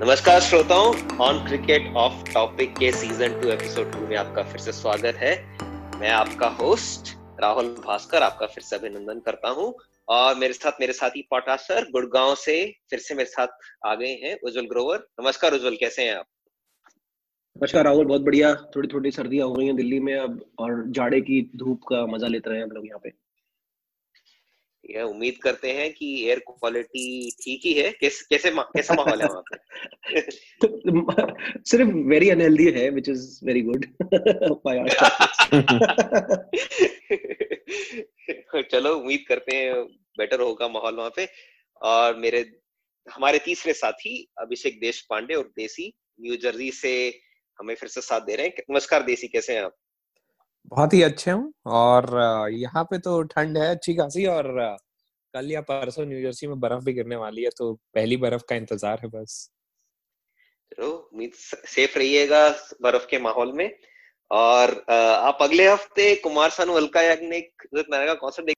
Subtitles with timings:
[0.00, 4.72] नमस्कार श्रोताओं on cricket off topic के सीज़न टू एपिसोड टू में आपका फिर से
[4.72, 5.58] स्वागत है।
[6.00, 7.08] मैं आपका होस्ट
[7.40, 9.74] राहुल भास्कर, आपका फिर से अभिनंदन करता हूँ।
[10.08, 13.46] और मेरे साथ, मेरे साथी पटा सर गुड़गांव से फिर से मेरे साथ
[13.86, 16.26] आ गए हैं उज्जवल ग्रोवर। नमस्कार उज्जवल, कैसे हैं आप?
[17.56, 21.20] नमस्कार राहुल, बहुत बढ़िया। थोड़ी थोड़ी सर्दियाँ हो गई हैं दिल्ली में अब और जाड़े
[21.20, 23.12] की धूप का मज़ा लेते रहे हैं हम लोग यहाँ पे।
[24.90, 29.28] यह उम्मीद करते हैं कि एयर क्वालिटी ठीक ही है। कैसे कैसे कैसा माहौल है
[29.28, 30.20] वहाँ पे?
[30.64, 30.80] तो,
[31.64, 33.86] सिर्फ़ वेरी अनहेल्दी है व्हिच इज़ वेरी गुड
[38.70, 39.84] चलो उम्मीद करते हैं
[40.18, 41.28] बेटर होगा माहौल वहाँ पे।
[41.82, 42.52] और मेरे
[43.14, 47.20] हमारे तीसरे साथी अभिषेक देश पांडे और देसी न्यू जर्सी से
[47.60, 49.76] हमें फिर से साथ दे रहे हैं। नमस्कार देसी कैसे हैं आप?
[50.68, 52.10] बहुत ही अच्छे हूँ। और
[52.52, 54.76] यहाँ पे तो ठंड है अच्छी खासी और
[55.34, 58.56] कल या परसों न्यू जर्सी में बर्फ़ भी गिरने वाली है तो पहली बर्फ़ का
[58.56, 59.46] इंतज़ार है बस।
[60.72, 62.48] चलो उम्मीद सेफ़ रहिएगा
[62.82, 63.70] बर्फ़ के माहौल में।
[64.30, 68.56] और आप अगले हफ़्ते कुमार सानू अलका याग्निक का कॉन्सर्ट देख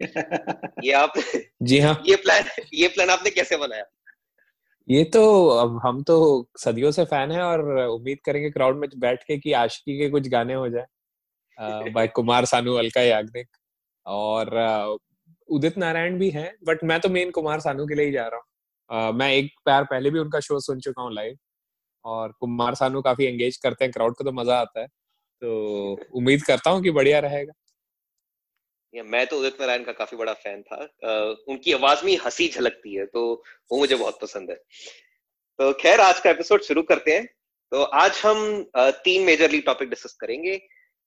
[0.84, 1.12] ये आप
[1.62, 3.84] जी हाँ। ये प्लान ये प्लान आपने कैसे बनाया?
[4.88, 5.20] ये तो
[5.50, 6.16] अब हम तो
[6.58, 10.28] सदियों से फ़ैन हैं और उम्मीद करेंगे क्राउड में बैठ के कि आशिकी के कुछ
[10.28, 10.86] गाने हो जाए।
[11.90, 13.48] बाय कुमार सानू अलका याग्निक
[14.06, 14.50] और
[15.48, 18.36] उदित नारायण भी हैं बट मैं तो मेन कुमार सानू के लिए ही जा रहा
[18.36, 18.44] हूँ।
[18.90, 21.36] uh, मैं एक प्यार पहले भी उनका शो सुन चुका हूँ लाइव
[22.04, 26.42] और कुमार सानू काफ़ी एंगेज करते हैं क्राउड को तो मज़ा आता है तो उम्मीद
[26.44, 27.52] करता हूँ कि बढ़िया रहेगा।
[28.94, 32.94] मैं तो उदित नारायण का काफ़ी बड़ा फ़ैन था। uh, उनकी आवाज़ में हँसी झलकती
[32.94, 33.22] है तो
[33.70, 37.26] वो मुझे बहुत पसंद है। तो खैर आज का एपिसोड शुरू करते हैं।
[37.72, 38.64] तो आज हम
[39.04, 40.54] तीन मेजरली टॉपिक डिस्कस करेंगे।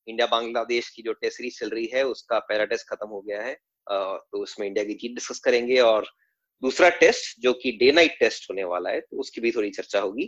[0.07, 3.41] इंडिया बांग्लादेश की जो टेस्ट सीरीज़ चल रही है उसका पहला टेस्ट खत्म हो गया
[3.41, 3.57] है।
[3.91, 6.07] तो उसमें इंडिया की जीत डिस्कस करेंगे और
[6.63, 9.99] दूसरा टेस्ट जो कि डे नाइट टेस्ट होने वाला है तो उसकी भी थोड़ी चर्चा
[9.99, 10.25] होगी।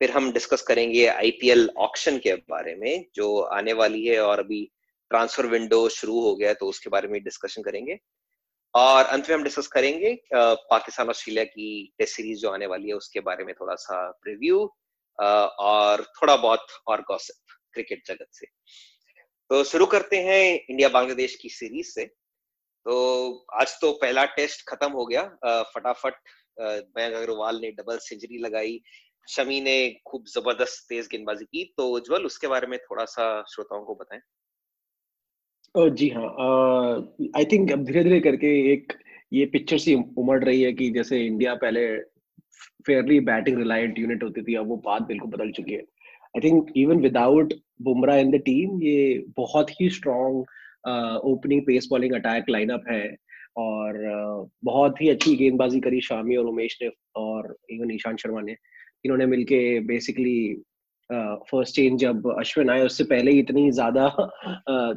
[0.00, 4.64] फिर हम डिस्कस करेंगे आईपीएल ऑक्शन के बारे में, जो आने वाली है और अभी
[5.10, 7.98] ट्रांसफ़र विंडो शुरू हो गया तो उसके बारे में डिस्कशन करेंगे।
[8.74, 12.94] और अंत में हम डिस्कस करेंगे पाकिस्तान ऑस्ट्रेलिया की टेस्ट सीरीज़ जो आने वाली है,
[12.94, 14.58] उसके बारे में थोड़ा सा रिव्यू
[15.18, 18.46] और थोड़ा बहुत और गॉसिप क्रिकेट जगत से।
[19.50, 22.04] तो शुरू करते हैं इंडिया बांग्लादेश की सीरीज़ से।
[22.86, 22.94] तो
[23.54, 25.22] आज तो पहला टेस्ट खत्म हो गया।
[25.74, 26.14] फटाफट
[26.58, 28.80] मयंक अग्रवाल ने डबल सेंचुरी लगाई।
[29.28, 33.84] शमी ने खूब ज़बरदस्त तेज गेंदबाजी की। तो उज्जवल, उसके बारे में थोड़ा सा श्रोताओं
[33.84, 34.20] को बताएँ।
[35.74, 36.28] जी हाँ।
[37.36, 38.92] आई थिंक अब धीरे धीरे करके एक
[39.32, 41.86] ये पिक्चर सी उमड़ रही है कि जैसे इंडिया पहले
[42.86, 46.70] फेयरली बैटिंग रिलायंट यूनिट होती थी, अब वो बात बिल्कुल बदल चुकी है। I think
[46.76, 50.44] even without Bumrah in the team ये बहुत ही strong
[50.84, 53.04] opening pace bowling attack lineup है
[53.56, 53.98] और
[54.64, 58.52] बहुत ही अच्छी गेंदबाजी करी शामी और उमेश ने और इवन ईशांत शर्मा ने।
[59.04, 60.62] इन्होंने मिलके बेसिकली
[61.50, 64.06] फ़र्स्ट चेंज जब अश्विन आए, उससे पहले ही इतनी ज़्यादा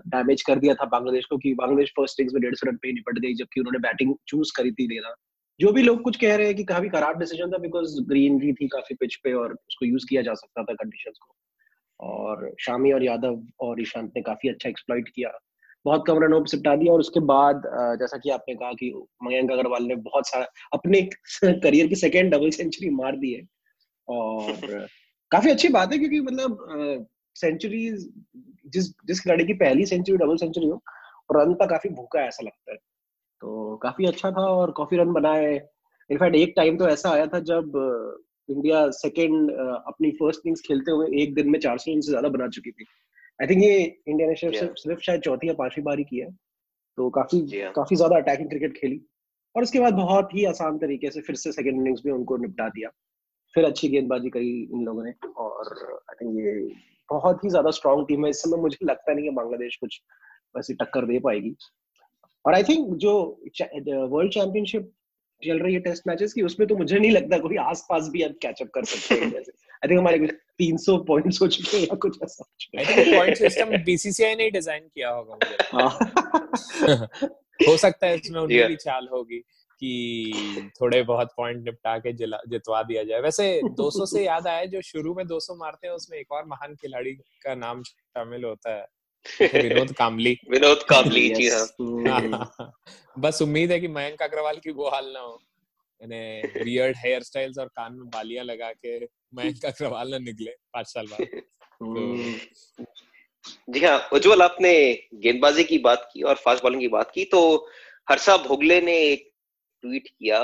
[0.08, 2.92] डैमेज कर दिया था बांग्लादेश को कि बांग्लादेश फ़र्स्ट इनिंग्स में डेढ़ सौ रन पे
[2.94, 5.14] निपट गई, जबकि उन्होंने बैटिंग चूज़ करी थी देना
[5.60, 8.68] जो भी लोग कुछ कह रहे हैं कि काफ़ी खराब डिसीज़न था बिकॉज़ ग्रीनरी थी
[8.68, 11.36] काफ़ी पिच पे और उसको यूज़ किया जा सकता था कंडीशन को।
[12.00, 15.30] और शामी और यादव और ईशांत ने काफ़ी अच्छा एक्सप्लॉइट किया।
[15.88, 17.62] बहुत कम रनों पर सिपटा दिया और उसके बाद
[18.00, 18.92] जैसा कि आपने कहा कि
[19.24, 21.02] मयंक अग्रवाल ने बहुत सारा अपने
[21.64, 23.42] करियर की सेकेंड डबल सेंचुरी मार दी है।
[24.08, 24.88] और
[25.32, 27.82] काफ़ी अच्छी बात है क्योंकि मतलब सेंचुरी
[28.68, 30.82] जिस जिस खिलाड़ी की पहली सेंचुरी डबल सेंचुरी हो
[31.32, 32.78] रन का काफ़ी भूखा है ऐसा लगता है।
[33.42, 35.56] तो काफ़ी अच्छा था और काफ़ी रन बनाए।
[36.10, 37.72] इनफैक्ट एक टाइम तो ऐसा आया था जब
[38.50, 42.30] इंडिया सेकेंड अपनी फ़र्स्ट इनिंग्स खेलते हुए एक दिन में चार सौ रन से ज़्यादा
[42.30, 42.86] बना चुकी थी।
[43.40, 46.30] आई थिंक ये इंडिया ने सिर्फ़ सिर्फ़ शायद चौथी या पांचवी बारी है
[46.98, 47.40] तो काफ़ी
[47.76, 49.02] काफ़ी ज़्यादा अटैकिंग क्रिकेट खेली।
[49.56, 52.68] और उसके बाद बहुत ही आसान तरीके से फिर से सेकेंड इनिंग्स में उनको निपटा
[52.70, 52.90] दिया।
[53.56, 55.74] फिर अच्छी गेंदबाजी करी इन लोगों ने। और
[56.10, 56.76] आई थिंक ये
[57.10, 60.02] बहुत ही ज़्यादा स्ट्रॉन्ग टीम है। इस समय मुझे लगता नहीं है बांग्लादेश कुछ
[60.56, 61.56] वैसी टक्कर दे पाएगी।
[62.46, 63.14] और आई थिंक जो
[64.08, 64.92] वर्ल्ड चैंपियनशिप
[65.42, 68.36] चल रही है टेस्ट मैचेस की उसमें तो मुझे नहीं लगता कोई आसपास भी अब
[68.42, 70.28] कैचअप कर सकते हैं जैसे आई थिंक हमारे
[70.62, 72.46] 300 पॉइंट्स हो चुके हैं या कुछ ऐसा
[72.80, 75.38] I think point system BCCI ने डिज़ाइन किया होगा
[75.74, 76.00] हाँ।
[77.68, 79.40] हो। सकता है इसमें उनकी भी चाल होगी
[79.82, 84.82] कि थोड़े बहुत पॉइंट निपटा के जितवा दिया जाए। वैसे 200 से याद आया जो
[84.82, 88.86] शुरू में 200 मारते हैं उसमें एक और महान खिलाड़ी का नाम शामिल होता है।
[89.42, 92.74] विनोद कामली। विनोद कामली जी हाँ।
[93.20, 95.42] बस उम्मीद है कि मयंक अग्रवाल की वो हाल ना हो।
[96.02, 98.98] यानी वियर्ड हेयर स्टाइल्स और कान में बालियाँ लगा के
[99.36, 101.42] मयंक अग्रवाल ना निकले पाँच साल बाद।
[101.82, 102.14] तो
[103.74, 104.72] जी हाँ उज्जवल आपने
[105.14, 107.42] गेंदबाजी की बात की और फास्ट बॉलिंग की बात की तो
[108.10, 109.30] हर्षा भोगले ने एक
[109.84, 110.40] ट्वीट किया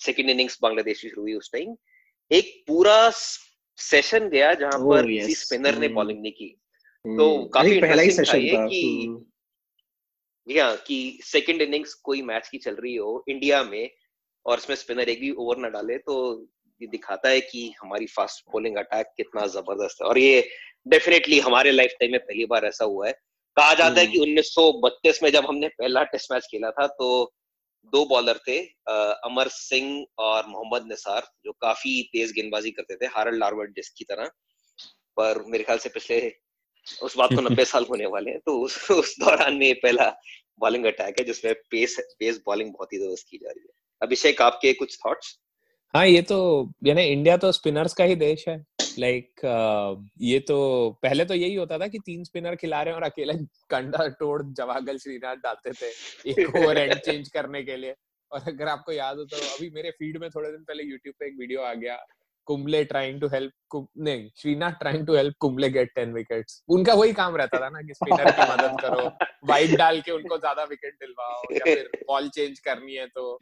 [0.00, 1.76] सेकंड इनिंग्स बांग्लादेश की शुरू हुई उस टाइम
[2.30, 3.10] एक पूरा
[3.78, 5.38] सेशन गया जहाँ Oh, पर किसी yes.
[5.38, 6.48] स्पिनर ने हम्म। बॉलिंग नहीं की।
[7.04, 9.18] तो हम्म, काफ़ी पहला ही सेशन था कि- हम्म,
[10.48, 13.90] जी हाँ कि सेकंड इनिंग्स कोई मैच की चल रही हो इंडिया में
[14.46, 16.46] और इसमें स्पिनर एक भी ओवर ना डाले तो
[16.80, 20.50] ये दिखाता है कि हमारी फास्ट बॉलिंग अटैक कितना ज़बरदस्त है। और ये
[20.88, 23.12] डेफिनेटली हमारे लाइफ टाइम में पहली बार ऐसा हुआ है।
[23.56, 27.32] कहा जाता है हम्म। कि 1932 में जब हमने पहला टेस्ट मैच खेला था तो
[27.92, 28.58] दो बॉलर थे
[28.88, 34.04] अ, अमर सिंह और मोहम्मद निसार जो काफ़ी तेज गेंदबाजी करते थे हारल लार्वर्ड जिसकी
[34.04, 34.30] तरह।
[35.16, 36.32] पर मेरे ख्याल से पिछले
[37.02, 40.16] उस बात को नब्बे साल होने वाले हैं तो उस, उस दौरान में पहला
[40.58, 44.42] बॉलिंग अटैक है जिसमें पेस पेस बॉलिंग बहुत ही ज़बरदस्त की जा रही है। अभिषेक
[44.42, 45.38] आपके कुछ थॉट्स
[45.94, 46.36] हाँ ये तो
[46.84, 48.56] यानी इंडिया तो स्पिनर्स का ही देश है।
[48.98, 50.58] लाइक like, uh, ये तो
[51.02, 53.34] पहले तो यही होता था कि तीन स्पिनर खिला रहे हैं और अकेले
[53.70, 55.90] कंडा तोड़ जवागल श्रीनाथ डालते थे
[56.30, 57.94] एक ओवर एंड चेंज करने के लिए।
[58.30, 61.26] और अगर आपको याद हो तो अभी मेरे फ़ीड में थोड़े दिन पहले यूट्यूब पे
[61.26, 61.96] एक वीडियो आ गया
[62.48, 67.12] कुंबले ट्राइंग टू हेल्प नहीं Srinath trying to help Kumble get ten wickets उनका वही
[67.12, 69.10] काम रहता था ना कि स्पिनर की मदद करो
[69.48, 73.38] वाइड डाल के उनको ज़्यादा विकेट दिलवाओ या फिर बॉल चेंज करनी है तो।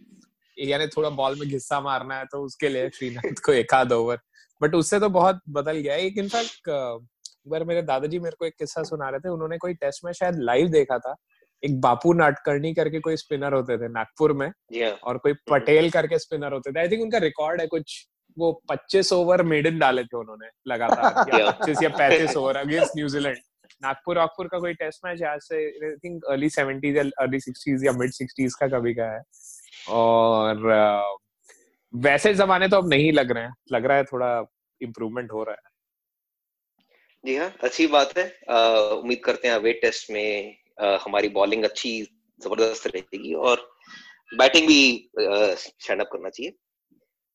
[0.60, 4.18] यानी थोड़ा बॉल में घिस्सा मारना है तो उसके लिए श्रीनाथ को एक आध ओवर
[4.62, 6.68] बट उससे तो बहुत बदल गया एक इनफैक्ट
[7.38, 10.12] एक बार मेरे दादाजी मेरे को एक किस्सा सुना रहे थे। उन्होंने कोई टेस्ट में
[10.12, 11.16] शायद लाइव देखा था।
[11.64, 16.18] एक बापू नाटकर्णी करके कोई स्पिनर होते थे नागपुर में हाँ और कोई पटेल करके
[16.18, 18.08] स्पिनर होते थे। आई थिंक उनका रिकॉर्ड है कुछ
[18.38, 21.66] वो 25 ओवर मेडन डाले थे उन्होंने लगातार। या Yeah.
[21.66, 23.36] 25 या 35 over against New Zealand
[23.82, 27.84] Nagpur वागपुर का कोई टेस्ट मैच आज से आई थिंक अर्ली 70s या अर्ली 60s
[27.84, 29.22] या मिड 60s का कभी का है।
[29.88, 30.66] और
[31.94, 34.30] वैसे जमाने तो अब नहीं लग रहे हैं। लग रहा है थोड़ा
[34.80, 35.76] इम्प्रूवमेंट हो रहा है।
[37.24, 38.24] जी हाँ अच्छी बात है।
[38.92, 41.90] उम्मीद करते हैं अवे टेस्ट में अ, हमारी बॉलिंग अच्छी
[42.40, 43.68] ज़बरदस्त रहेगी और
[44.30, 46.52] बैटिंग भी स्टैंड अप करना चाहिए।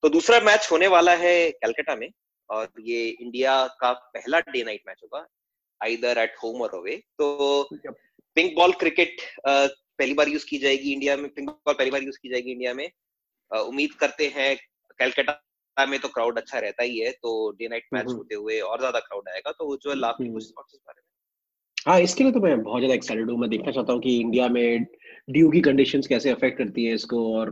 [0.04, 2.10] तो दूसरा मैच होने वाला है कलकत्ता में
[2.50, 5.26] और ये इंडिया का पहला डे नाइट मैच होगा
[5.82, 9.22] आइदर एट होम और अवे तो पिंक बॉल क्रिकेट
[10.00, 12.74] पहली बार यूज़ की जाएगी इंडिया में पिंक बॉल पहली बार यूज़ की जाएगी इंडिया
[12.74, 12.90] में।
[13.52, 14.56] उम्मीद करते हैं
[15.00, 18.80] कलकत्ता में तो क्राउड अच्छा रहता ही है तो डे नाइट मैच। होते हुए और
[18.80, 21.04] ज़्यादा क्राउड आएगा तो उज्जवल आपके हम्म। कुछ थॉट्स इस बारे में।
[21.88, 24.48] हाँ इसके लिए तो मैं बहुत ज़्यादा एक्साइटेड हूँ। मैं देखना चाहता हूँ कि इंडिया
[24.50, 24.86] में
[25.30, 27.50] ड्यू की कंडीशंस कैसे अफेक्ट करती है इसको और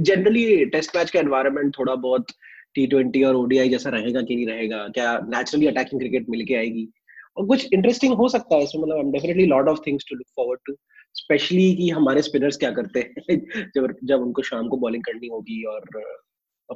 [0.00, 2.32] जनरली टेस्ट मैच का एनवायरनमेंट थोड़ा बहुत
[2.74, 4.86] टी ट्वेंटी और ओडीआई जैसा रहेगा कि नहीं रहेगा?
[4.88, 6.88] क्या नेचुरली अटैकिंग क्रिकेट मिल के आएगी?
[7.36, 10.16] और कुछ इंटरेस्टिंग हो सकता है इसमें मतलब I am definitely lot of things to
[10.16, 10.76] look forward to
[11.14, 13.38] specially कि हमारे स्पिनर्स क्या करते हैं?
[13.74, 15.84] जब जब उनको शाम को बॉलिंग करनी होगी और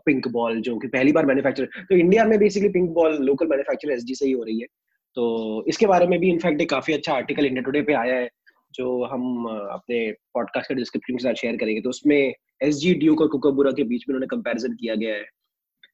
[0.07, 3.91] पिंक बॉल जो कि पहली बार मैन्युफैक्चर तो इंडिया में basically pink ball local manufacture
[3.91, 4.67] SG से ही हो रही है।
[5.15, 8.29] तो इसके बारे में भी इनफैक्ट एक काफ़ी अच्छा आर्टिकल इंडिया टुडे पे आया है,
[8.75, 13.21] जो हम अपने पॉडकास्ट के डिस्क्रिप्शन के साथ शेयर करेंगे। तो उसमें एस जी ड्यूक
[13.21, 15.25] और कुकाबुरा के बीच में उन्होंने कंपैरिजन किया गया है।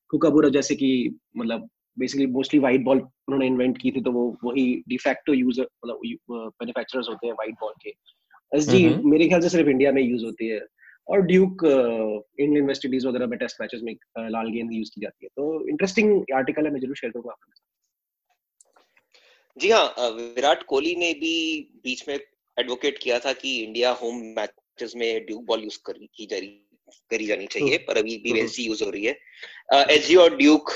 [0.08, 1.68] कुकाबुरा जैसे कि मतलब
[1.98, 6.00] बेसिकली मोस्टली वाइट बॉल उन्होंने इन्वेंट की थी तो वो, वही डिफैक्टो यूज़र मतलब
[6.30, 7.90] मैन्युफैक्चरर्स होते हैं वाइट बॉल के।
[8.52, 9.10] S G hmm.
[9.10, 10.60] मेरे ख्याल से सिर्फ़ इंडिया में यूज़ होती है।
[11.08, 13.94] और ड्यूक इंग्लैंड वेस्ट इंडीज वगैरह में टेस्ट मैचेस में
[14.30, 17.52] लाल गेंद यूज़ की जाती है। तो इंटरेस्टिंग आर्टिकल है मैं ज़रूर शेयर करूँगा आपके
[17.52, 17.70] साथ।
[19.56, 21.34] जी हाँ विराट कोहली ने भी
[21.84, 26.26] बीच में एडवोकेट किया था कि इंडिया होम मैचेस में ड्यूक बॉल यूज़ कर, की
[26.26, 26.58] जा रही
[27.10, 29.16] करी जानी चाहिए पर अभी भी हम्म। एसजी यूज़ हो रही है।
[29.90, 30.70] एसजी और ड्यूक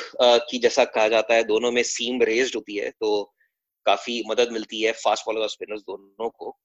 [0.51, 3.23] की जैसा कहा जाता है दोनों में सीम रेज्ड होती है तो
[3.87, 6.57] काफ़ी मदद मिलती है फास्ट बॉलर और स्पिनर्स दोनों को।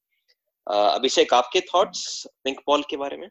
[0.72, 3.28] अभिषेक आपके थॉट्स पिंक बॉल के बारे में?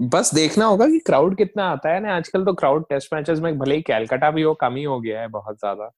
[0.00, 3.58] बस देखना होगा कि क्राउड कितना आता है ना। आजकल तो क्राउड टेस्ट मैचेस में
[3.58, 5.88] भले ही कैलकाटा भी हो कम ही हो गया है बहुत ज़्यादा।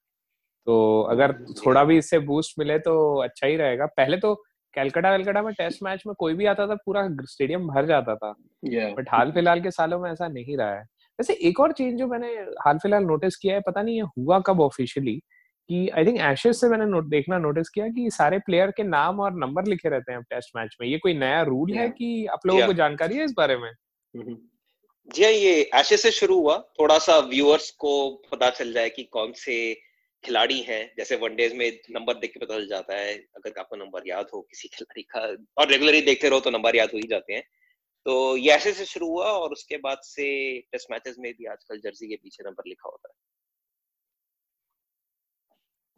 [0.66, 4.34] तो अगर थोड़ा भी इससे बूस्ट मिले तो अच्छा ही रहेगा। पहले तो
[4.74, 8.34] कैलकाटा वेलकाटा में टेस्ट मैच में कोई भी आता था पूरा स्टेडियम भर जाता था।
[8.68, 8.96] Yeah.
[8.98, 10.82] बट हाल फ़िलहाल के सालों में ऐसा नहीं रहा है।
[11.18, 12.28] वैसे एक और चेंज जो मैंने
[12.60, 15.20] हाल फ़िलहाल नोटिस किया है पता नहीं ये हुआ कब ऑफिशियली
[15.70, 19.20] कि आई थिंक एशेस से मैंने नोट देखना नोटिस किया कि सारे प्लेयर के नाम
[19.20, 22.40] और नंबर लिखे रहते हैं टेस्ट मैच में। ये कोई नया रूल है कि आप
[22.46, 23.70] लोगों को जानकारी है इस बारे में?
[24.16, 24.38] हम्म।
[25.14, 29.02] जी हाँ ये ऐसे से शुरू हुआ। थोड़ा सा व्यूअर्स को पता चल जाए कि
[29.02, 29.74] कौन से
[30.24, 34.02] खिलाड़ी हैं। जैसे वनडेज में नंबर देख के पता चल जाता है अगर आपको नंबर
[34.06, 37.32] याद हो किसी खिलाड़ी का और रेगुलरली देखते रहो तो नंबर याद हो ही जाते
[37.32, 37.42] हैं।
[38.04, 41.80] तो ये ऐसे से शुरू हुआ और उसके बाद से टेस्ट मैचेस में भी आजकल
[41.80, 43.29] जर्सी के पीछे नंबर लिखा होता है।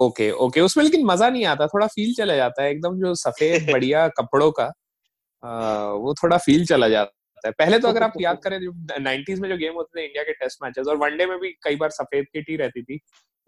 [0.03, 3.67] ओके ओके उसमें लेकिन मज़ा नहीं आता थोड़ा फील चला जाता है एकदम जो सफ़ेद
[3.73, 4.73] बढ़िया कपड़ों का
[5.45, 9.41] आ, वो थोड़ा फील चला जाता है। पहले तो अगर आप याद करें जो 90s
[9.41, 11.91] में जो गेम होते थे इंडिया के टेस्ट मैचेस और वनडे में भी कई बार
[11.91, 13.01] सफ़ेद किट ही रहती थी।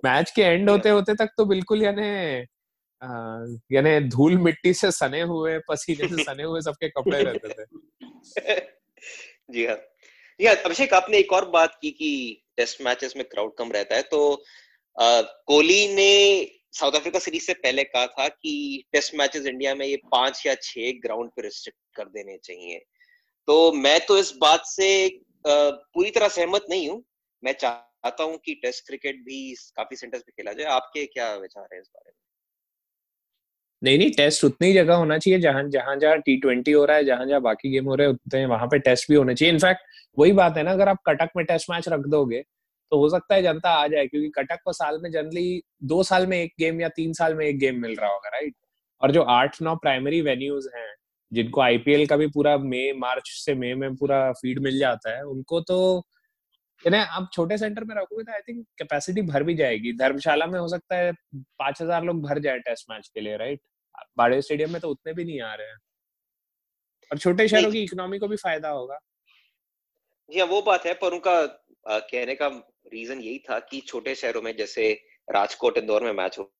[0.04, 2.44] मैच के एंड होते होते तक तो बिल्कुल यानी
[3.76, 7.64] यानी धूल मिट्टी से सने हुए पसीने से सने हुए सबके कपड़े रहते थे।
[9.50, 9.76] जी हाँ।
[10.64, 14.44] अभिषेक आपने एक और बात की कि टेस्ट मैचेस में क्राउड कम रहता है तो
[14.96, 16.10] कोहली ने
[16.72, 20.54] साउथ अफ्रीका सीरीज़ से पहले कहा था कि टेस्ट मैचेस इंडिया में ये पाँच या
[20.62, 22.78] छह ग्राउंड पे रिस्ट्रिक्ट कर देने चाहिए।
[23.48, 24.88] तो मैं तो इस बात से
[25.46, 27.02] पूरी तरह सहमत नहीं हूँ।
[27.42, 31.68] मैं चाहता हूँ कि टेस्ट क्रिकेट भी काफ़ी सेंटर्स पे खेला जाए। आपके क्या विचार
[31.72, 32.14] है इस बारे में?
[33.82, 37.04] नहीं नहीं, टेस्ट उतनी जगह होना चाहिए जहाँ जहाँ जहाँ टी ट्वेंटी हो रहा है,
[37.04, 39.80] जहाँ जहाँ बाकी गेम हो रहे हैं वहाँ पे टेस्ट भी होने चाहिए। इनफैक्ट
[40.16, 42.42] वही बात है ना, अगर आप कटक में टेस्ट मैच रख दोगे
[42.92, 46.26] तो हो सकता है जनता आ जाए क्योंकि कटक को साल में जनरली दो साल
[46.26, 48.54] में एक गेम या तीन साल में एक गेम मिल रहा होगा राइट
[49.02, 50.94] और जो आठ नौ प्राइमरी वेन्यूज हैं
[51.32, 55.22] जिनको आईपीएल का भी पूरा मई मार्च से मई में पूरा फ़ीड मिल जाता है
[55.26, 55.78] उनको तो
[56.84, 60.66] आप छोटे सेंटर में रखोगे तो आई थिंक कैपेसिटी भर भी जाएगी। धर्मशाला में हो
[60.68, 63.60] सकता है पाँच हज़ार लोग भर जाए टेस्ट मैच के लिए राइट
[64.18, 65.76] बाड़े स्टेडियम में तो उतने भी नहीं आ रहे हैं।
[67.10, 68.98] और छोटे शहरों की इकोनॉमी को भी फ़ायदा होगा।
[70.30, 71.34] जी हाँ वो बात है पर उनका
[71.86, 72.48] कहने का
[72.86, 74.92] रीजन यही था कि छोटे शहरों में जैसे
[75.28, 76.52] राजकोट इंदौर में मैच हो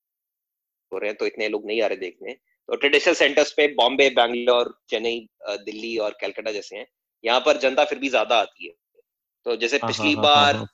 [0.91, 4.73] रहे हैं तो इतने लोग नहीं आ रहे देखने। तो ट्रेडिशनल सेंटर्स पे बॉम्बे बैंगलोर
[4.89, 6.85] चेन्नई दिल्ली और कैलकाटा जैसे हैं
[7.23, 8.73] यहाँ पर जनता फिर भी ज़्यादा आती है।
[9.45, 10.67] तो जैसे हाँ, पिछली हाँ, हाँ, बार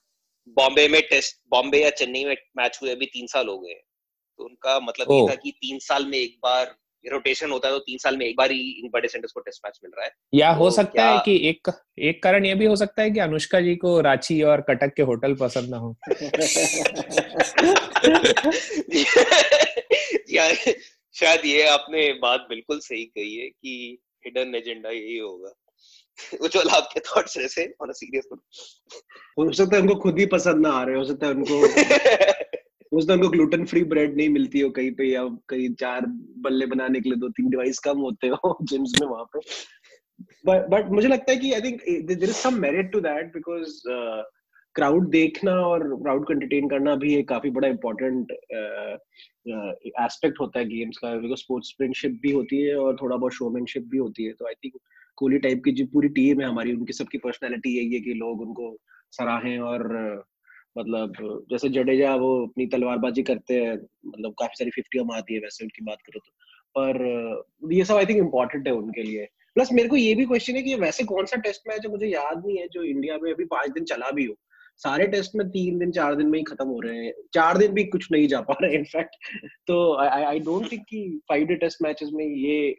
[0.58, 3.74] बॉम्बे में टेस्ट बॉम्बे या चेन्नई में मैच हुए अभी तीन साल हो गए
[4.40, 6.76] तो उनका मतलब ये था कि तीन साल में एक बार
[7.08, 9.62] रोटेशन होता है तो तीन साल में एक बार ही इन बड़े सेंटर्स को टेस्ट
[9.66, 12.66] मैच मिल रहा है। या तो हो सकता है कि एक एक कारण ये भी
[12.66, 15.98] हो सकता है कि अनुष्का जी को रांची और कटक के होटल पसंद ना हो।
[21.16, 25.54] शायद ये आपने बात बिल्कुल सही कही है कि हिडन एजेंडा यही होगा।
[26.42, 28.28] उज्जवल आपके थॉट्स ऐसे ऑन अ सीरियस
[29.40, 31.62] हो सकता है उनको खुद ही पसंद ना आ रहे हो सकता है उनको
[32.92, 36.06] उस उनको ग्लूटेन फ्री ब्रेड नहीं मिलती हो कहीं पे या कहीं चार
[36.38, 39.40] बल्ले बनाने के लिए दो तीन डिवाइस कम होते हो जिम्स में वहाँ पे।
[40.46, 43.82] बट बट मुझे लगता है कि I think there is some merit to that because
[44.76, 48.32] crowd देखना और क्राउड को एंटरटेन करना भी एक काफ़ी बड़ा इम्पोर्टेंट
[50.02, 53.98] एस्पेक्ट होता है गेम्स का बिकॉज़ स्पोर्ट्समैनशिप भी होती है और थोड़ा बहुत शोमैनशिप भी
[53.98, 54.74] होती है। तो आई थिंक
[55.18, 58.42] कोहली टाइप की जो पूरी टीम है हमारी, उनकी सबकी पर्सनैलिटी यही है कि लोग
[58.42, 58.78] उनको
[59.12, 60.24] सराहें और
[60.76, 63.74] मतलब जैसे जडेजा वो अपनी तलवारबाजी करते हैं
[64.06, 66.32] मतलब काफ़ी सारी फिफ्टियाँ मारती है वैसे उनकी बात करो तो।
[66.76, 69.26] पर ये सब आई थिंक इम्पोर्टेंट है उनके लिए।
[69.56, 72.08] प्लस मेरे को ये भी क्वेश्चन है कि वैसे कौन सा टेस्ट मैच है मुझे
[72.08, 74.36] याद नहीं है जो इंडिया में अभी पाँच दिन चला भी हो।
[74.78, 77.74] सारे टेस्ट में तीन दिन चार दिन में ही खत्म हो रहे हैं। चार दिन
[77.74, 79.16] भी कुछ नहीं जा पा रहे इनफैक्ट
[79.68, 82.76] तो आई डोंट थिंक कि फाइव डे टेस्ट मैचेस में ये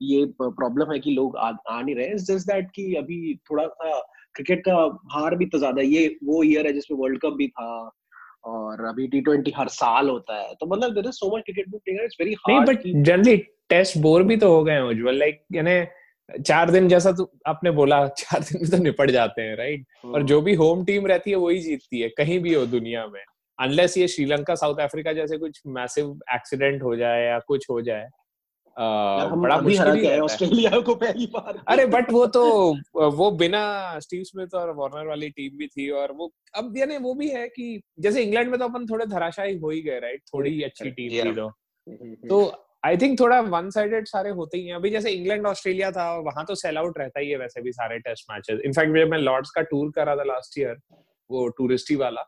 [0.00, 3.98] ये प्रॉब्लम है कि लोग आ, आ नहीं रहे। जस्ट दैट कि अभी थोड़ा सा
[4.36, 4.74] क्रिकेट का
[5.12, 7.90] हार भी तो ज़्यादा ये वो ईयर है जिसमें वर्ल्ड कप भी था
[8.44, 11.74] और अभी टी ट्वेंटी हर साल होता है। तो मतलब there is so much cricket
[11.88, 13.36] it's very hard but generally
[13.68, 15.84] test bore भी तो हो गए हैं उज्जवल लाइक यानी
[16.42, 20.22] चार दिन जैसा तो आपने बोला चार दिन में तो निपट जाते हैं राइट और
[20.22, 23.20] जो भी होम टीम रहती है वही जीतती है कहीं भी हो दुनिया में।
[23.58, 28.08] अनलेस ये श्रीलंका साउथ अफ्रीका जैसे कुछ मैसिव एक्सीडेंट हो जाए या कुछ हो जाए।
[28.78, 32.44] बड़ा मुश्किल है ऑस्ट्रेलिया को पहली बार। अरे बट वो तो
[32.94, 37.14] वो बिना स्टीव स्मिथ और वार्नर वाली टीम भी थी और वो अब यानी वो
[37.14, 40.62] भी है कि जैसे इंग्लैंड में तो अपन थोड़े धराशायी हो ही गए राइट थोड़ी
[40.62, 44.66] अच्छी टीम थी तो। हम्म, हम्म, तो आई थिंक थोड़ा वन साइडेड सारे होते ही
[44.66, 47.72] हैं। अभी जैसे इंग्लैंड ऑस्ट्रेलिया था वहाँ तो सेल आउट रहता ही है वैसे भी
[47.72, 50.76] सारे टेस्ट मैचेस इनफैक्ट जब मैं लॉर्ड्स का टूर कर रहा था लास्ट ईयर
[51.30, 52.22] वो टूरिस्टी वाला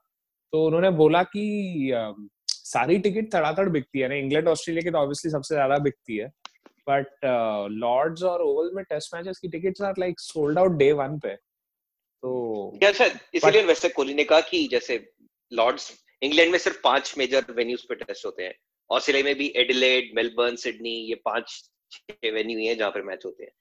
[0.53, 1.91] तो उन्होंने बोला कि
[2.67, 6.29] सारी टिकट तड़ातड़ बिकती है ना। इंग्लैंड ऑस्ट्रेलिया की तो ऑब्वियसली सबसे ज़्यादा बिकती है।
[6.87, 7.25] बट
[7.75, 11.35] लॉर्ड्स और ओवल में टेस्ट मैचेस की tickets are like sold out day one पे।
[11.35, 12.33] तो
[12.79, 14.99] क्या शायद इसीलिए वैसे कोहली ने कहा कि जैसे
[15.53, 15.93] लॉर्ड्स
[16.23, 18.55] इंग्लैंड में सिर्फ़ पाँच मेजर वेन्यूज पे टेस्ट होते हैं।
[18.91, 21.51] ऑस्ट्रेलिया में भी एडिलेड मेलबर्न सिडनी ये पाँच
[21.93, 23.53] छह वेन्यू है जहाँ पर मैच होते हैं।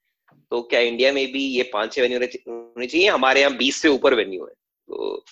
[0.52, 3.08] तो क्या इंडिया में भी ये पाँच छह वेन्यू होने चाहिए?
[3.08, 5.26] हमारे यहाँ बीस से ऊपर वेन्यू है। तो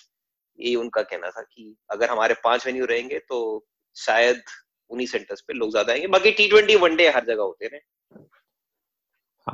[0.60, 4.42] ये उनका कहना था कि अगर हमारे पाँच वेन्यू रहेंगे तो शायद
[4.90, 7.80] उन्हीं सेंटर्स पे लोग ज़्यादा आएँगे। बाकी टी ट्वेंटी वनडे हर जगह होते रहे।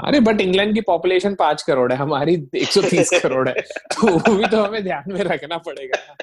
[0.07, 4.47] अरे बट इंग्लैंड की पॉपुलेशन पाँच करोड़ है हमारी 130 करोड़ है। तो वो भी
[4.47, 6.17] तो हमें ध्यान में रखना पड़ेगा।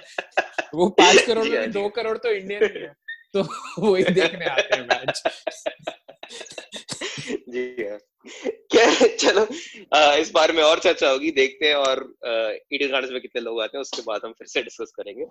[0.76, 2.96] वो पाँच करोड़ में दो करोड़ तो इंडियन है
[3.34, 3.44] तो
[3.92, 5.24] वही देखने आते हैं मैच
[7.50, 7.98] जी हाँ।
[8.48, 9.48] क्या चलो
[9.94, 12.16] आ, इस बारे में और चर्चा होगी देखते हैं और
[12.74, 15.26] ईडन गार्डन में कितने लोग आते हैं उसके बाद हम फिर से डिस्कस करेंगे।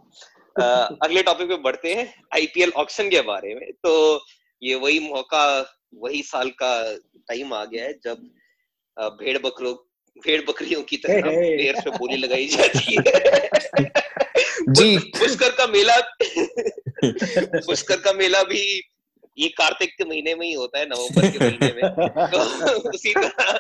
[0.63, 0.65] आ,
[1.03, 4.25] अगले टॉपिक पे बढ़ते हैं आईपीएल ऑक्शन के बारे में। तो
[4.63, 8.31] ये वही मौका वही साल का टाइम आ गया है जब
[8.99, 9.75] भेड़ बकरों
[10.27, 11.21] भेड़ बकरियों की तरह
[11.57, 13.49] पेड़ पे बोली लगाई जाती है।
[14.69, 16.01] जी। पुष्कर का मेला
[17.67, 18.81] पुष्कर का मेला भी
[19.39, 21.93] ये कार्तिक के महीने में ही होता है नवंबर के महीने में।
[22.33, 23.59] तो उसी तरह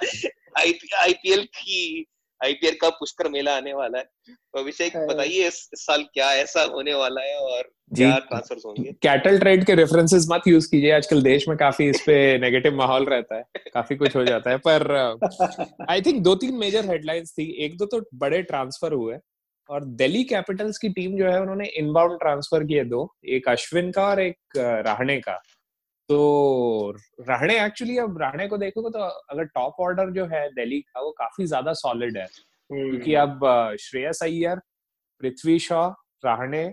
[1.02, 2.06] आईपीएल की
[2.45, 6.95] आईपीएल का पुष्कर मेला आने वाला है। तो अभिषेक बताइए इस साल क्या ऐसा होने
[6.95, 7.62] वाला है और
[7.97, 8.92] क्या ट्रांसफ़र होंगे?
[8.92, 13.04] कैटल ट्रेड के रेफरेंसेस मत यूज़ कीजिए। आजकल देश में काफ़ी इस पे नेगेटिव माहौल
[13.04, 14.92] रहता है। काफ़ी कुछ हो जाता है। पर
[15.90, 19.16] आई थिंक दो तीन मेजर हेडलाइंस थी। एक दो तो बड़े ट्रांसफ़र हुए
[19.71, 24.06] और दिल्ली कैपिटल्स की टीम जो है उन्होंने इनबाउंड ट्रांसफ़र किए दो। एक अश्विन का
[24.06, 25.42] और एक राहणे का।
[26.09, 26.91] तो
[27.29, 31.11] राहणे एक्चुअली अब राहणे को देखोगे तो अगर टॉप ऑर्डर जो है दिल्ली का वो
[31.11, 32.27] काफ़ी ज़्यादा सॉलिड है।
[32.71, 34.61] क्योंकि हम्म। अब श्रेयस अय्यर
[35.21, 35.87] पृथ्वी शॉ
[36.25, 36.65] राहणे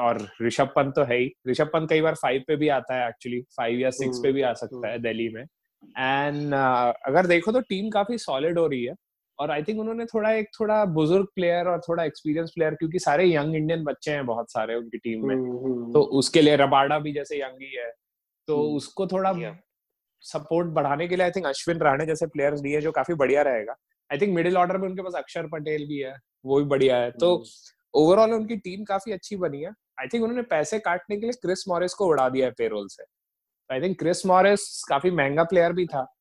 [0.00, 3.08] और ऋषभ पंत तो है ही। ऋषभ पंत कई बार फाइव पे भी आता है
[3.08, 7.60] एक्चुअली फाइव या सिक्स पे भी आ सकता है दिल्ली में। एंड अगर देखो तो
[7.60, 8.94] टीम काफ़ी सॉलिड हो रही है।
[9.38, 13.34] और आई थिंक उन्होंने थोड़ा एक थोड़ा बुज़ुर्ग प्लेयर और थोड़ा एक्सपीरियंस प्लेयर क्योंकि सारे
[13.34, 16.98] यंग इंडियन बच्चे हैं बहुत सारे उनकी टीम में। हम्म, हम्म। तो उसके लिए रबाडा
[16.98, 17.92] भी जैसे यंग ही है।
[18.48, 19.56] तो हम्म। उसको थोड़ा
[20.20, 23.76] सपोर्ट बढ़ाने के लिए आई थिंक अश्विन राणे जैसे प्लेयर्स लिए जो काफ़ी बढ़िया रहेगा।
[24.12, 26.16] आई थिंक मिडिल ऑर्डर में उनके पास अक्षर पटेल भी है
[26.46, 27.44] वो भी बढ़िया है। तो
[27.94, 31.68] ओवरऑल उनकी टीम काफ़ी अच्छी बनी है। आई थिंक उन्होंने पैसे काटने के लिए क्रिस
[31.68, 33.04] मॉरिस को उड़ा दिया है पेरोल से।
[33.74, 36.15] आई थिंक क्रिस मॉरिस काफ़ी महँगा प्लेयर भी था।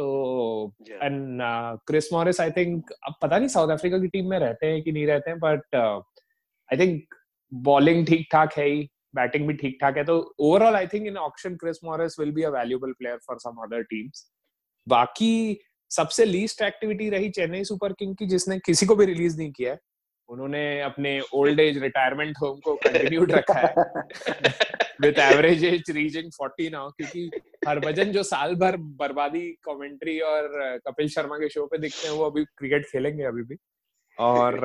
[0.00, 1.40] तो and
[1.86, 4.92] Chris Morris I think अब पता नहीं साउथ अफ्रीका की टीम में रहते हैं कि
[4.92, 7.14] नहीं रहते हैं बट आई थिंक
[7.54, 11.16] बॉलिंग ठीक ठाक है ही बैटिंग भी ठीक ठाक है तो overall I think in
[11.16, 14.30] auction Chris Morris will be a valuable player for some other teams
[14.88, 19.52] बाकी सबसे लीस्ट एक्टिविटी रही चेन्नई सुपर किंग की जिसने किसी को भी रिलीज़ नहीं
[19.52, 19.78] किया है।
[20.28, 23.74] उन्होंने अपने ओल्ड एज रिटायरमेंट होम को कंटिन्यूड रखा है।
[25.00, 27.30] With average age reaching 40 now क्योंकि
[27.68, 30.48] हरभजन जो साल भर बर्बादी कमेंट्री और
[30.86, 33.56] कपिल शर्मा के शो पे दिखते हैं, वो अभी क्रिकेट खेलेंगे अभी भी।
[34.18, 34.58] और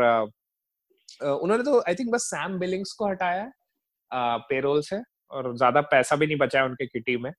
[1.24, 3.51] उन्होंने तो आई थिंक बस सैम बिलिंग्स को हटाया
[4.50, 7.31] पेरोल से, और ज़्यादा पैसा भी नहीं बचा है उनके किटी में।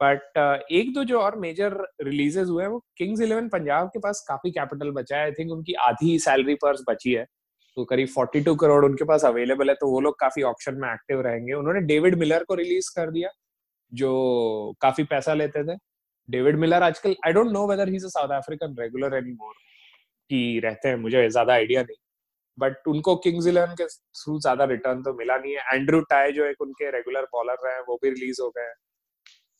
[0.00, 1.72] बट एक दो जो और मेजर
[2.02, 5.52] रिलीजेस हुए हैं, वो किंग्स इलेवन पंजाब के पास काफ़ी कैपिटल बचा है। आई थिंक
[5.52, 7.24] उनकी आधी सैलरी पर्स बची है।
[7.76, 11.20] तो करीब 42 करोड़ उनके पास अवेलेबल है तो वो लोग काफ़ी ऑप्शन में एक्टिव
[11.22, 13.30] रहेंगे। उन्होंने डेविड मिलर को रिलीज़ कर दिया,
[13.92, 15.76] जो काफ़ी पैसा लेते थे।
[16.28, 19.54] डेविड मिलर आजकल I don't know whether he South African regular any more
[20.30, 21.96] की रहते हैं, मुझे ज़्यादा आइडिया नहीं।
[22.58, 26.44] बट उनको किंग्स इलेवन के थ्रू ज़्यादा रिटर्न तो मिला नहीं है। एंड्रू टाई जो
[26.46, 28.72] एक उनके रेगुलर बॉलर रहे हैं, वो भी रिलीज़ हो गए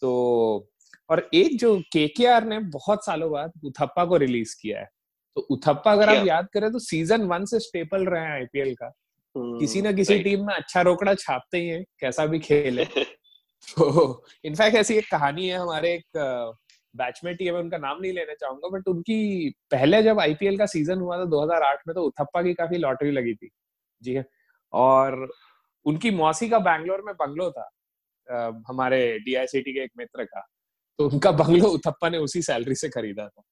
[0.02, 0.68] तो
[1.10, 4.88] और एक जो केकेआर ने बहुत सालों बाद उथप्पा को रिलीज़ किया है।
[5.36, 8.92] तो उथप्पा अगर आप याद करें तो सीज़न वन से स्टेपल रहे हैं आईपीएल का।
[9.36, 12.84] किसी ना किसी टीम में अच्छा रोकड़ा छापते ही है कैसा भी खेले
[13.70, 16.04] तो इनफैक्ट ऐसी एक कहानी है हमारे एक
[16.96, 20.66] बैचमेट ही है मैं उनका नाम नहीं लेना चाहूँगा बट उनकी पहले जब आईपीएल का
[20.66, 23.50] सीज़न हुआ था 2008 में तो उथप्पा की काफ़ी लॉटरी लगी थी।
[24.02, 24.24] जी है।
[24.72, 25.28] और
[25.86, 27.70] उनकी मौसी का बैंगलोर में बंगलो था
[28.68, 30.46] हमारे डीआईसीटी के एक मित्र का।
[30.98, 33.42] तो उनका बंगलो उथप्पा ने उसी सैलरी से खरीदा था।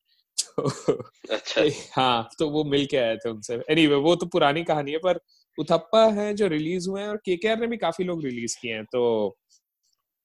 [1.31, 4.93] अच्छा। हाँ तो वो मिल के आए थे उनसे। एनीवे anyway, वो तो पुरानी कहानी
[4.93, 5.21] है पर
[5.59, 8.85] उथप्पा है जो रिलीज़ हुए हैं और केकेआर ने भी काफ़ी लोग रिलीज़ किए हैं
[8.85, 9.29] तो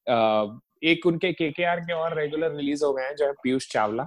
[0.10, 0.46] आ,
[0.84, 4.04] एक उनके केकेआर के और रेगुलर रिलीज़ हो गए हैं जो है पीयूष चावला।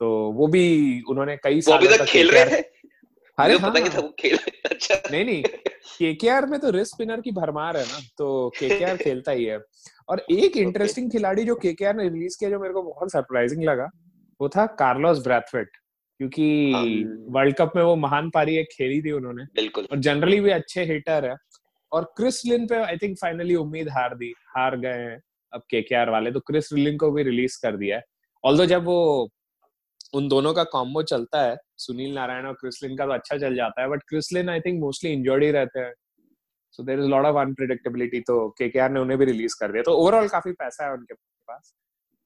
[0.00, 2.80] तो वो भी उन्होंने कई साल तक खेल रहे थे
[3.38, 4.38] अरे हाँ, पता हाँ, वो खेल
[4.70, 5.42] अच्छा। नहीं नहीं
[5.98, 9.58] केकेआर में तो रिस्क स्पिनर की भरमार है ना तो केकेआर खेलता ही है।
[10.08, 13.90] और एक इंटरेस्टिंग खिलाड़ी जो केकेआर ने रिलीज़ किया जो मेरे को बहुत सरप्राइजिंग लगा
[14.40, 15.76] वो था कार्लोस ब्रैथवेट
[16.20, 16.44] क्योंकि
[17.28, 20.84] वर्ल्ड कप में वो महान पारी एक खेली थी उन्होंने। बिल्कुल। और जनरली भी अच्छे
[20.84, 21.36] हिटर है।
[21.92, 25.20] और क्रिस लिन पे आई थिंक फाइनली उम्मीद हार दी हार गए हैं
[25.52, 28.02] अब केकेआर वाले तो क्रिस लिन को भी रिलीज़ कर दिया है।
[28.44, 29.30] ऑल्दो जब वो
[30.14, 33.82] उन दोनों का कॉम्बो चलता है सुनील नारायण और क्रिसलिन का तो अच्छा चल जाता
[33.82, 35.92] है but Chris Lynn I think mostly injured ही रहते हैं।
[36.72, 39.92] So there is lot of unpredictability तो के ने उन्हें भी रिलीज़ कर दिया। तो
[39.92, 41.74] ओवरऑल काफ़ी पैसा है उनके पास।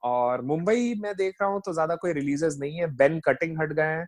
[0.05, 3.73] और मुंबई में देख रहा हूँ तो ज़्यादा कोई रिलीजेस नहीं है। बेन कटिंग हट
[3.73, 4.07] गए हैं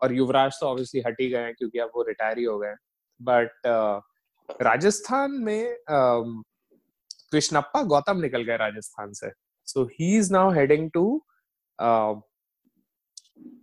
[0.00, 2.74] और युवराज तो ऑब्वियसली हट ही गए हैं क्योंकि अब वो रिटायर ही हो गए
[3.20, 4.00] बट uh,
[4.62, 6.42] राजस्थान में uh,
[7.32, 9.30] कृष्णप्पा गौतम निकल गए राजस्थान से।
[9.68, 11.04] So he is now heading to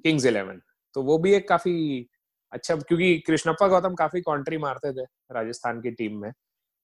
[0.03, 0.59] Kings Eleven
[0.95, 1.73] तो वो भी एक काफ़ी
[2.51, 6.31] अच्छा क्योंकि कृष्णप्पा गौतम काफ़ी कॉन्ट्री मारते थे राजस्थान की टीम में।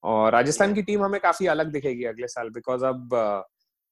[0.03, 3.41] और राजस्थान की टीम हमें काफ़ी अलग दिखेगी अगले साल बिकॉज़ अब uh,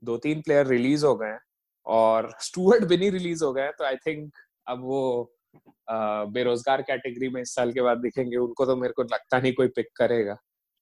[0.04, 1.38] दो तीन प्लेयर रिलीज़ हो गए
[1.86, 4.34] और स्टूअर्ट बिनी रिलीज़ हो गए तो आई थिंक
[4.68, 5.34] अब वो
[5.92, 9.68] बेरोजगार कैटेगरी में इस साल के बाद दिखेंगे उनको तो मेरे को लगता नहीं कोई
[9.68, 10.38] पिक करेगा।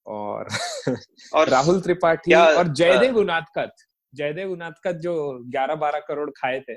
[0.07, 0.47] और,
[1.33, 3.75] और राहुल त्रिपाठी और जयदेव उनादकत
[4.15, 6.75] जयदेव उनादकत जो 11-12 करोड़ खाए थे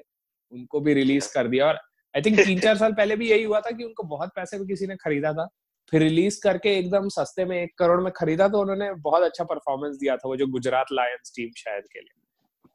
[0.53, 1.74] उनको भी रिलीज़ कर दिया। और
[2.16, 4.66] आई थिंक तीन चार साल पहले भी यही हुआ था कि उनको बहुत पैसे में
[4.68, 5.48] किसी ने खरीदा था
[5.90, 9.96] फिर रिलीज़ करके एकदम सस्ते में एक करोड़ में खरीदा तो उन्होंने बहुत अच्छा परफॉर्मेंस
[9.96, 12.27] दिया था वो जो गुजरात लायंस टीम शायद के लिए।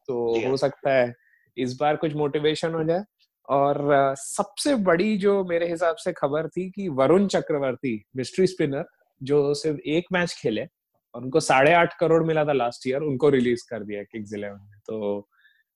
[0.08, 1.14] तो हो। सकता है
[1.58, 3.04] इस बार कुछ मोटिवेशन हो जाए।
[3.48, 8.86] और सबसे बड़ी जो मेरे हिसाब से खबर थी कि वरुण चक्रवर्ती मिस्ट्री स्पिनर
[9.22, 10.66] जो सिर्फ़ एक मैच खेले
[11.14, 14.80] उनको साढ़े आठ करोड़ मिला था लास्ट ईयर उनको रिलीज़ कर दिया किंग्स इलेवन में
[14.80, 15.28] तो